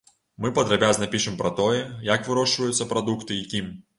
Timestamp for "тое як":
1.59-2.25